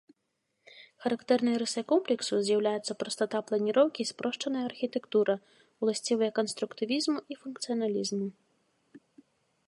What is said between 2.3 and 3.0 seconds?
з'яўляецца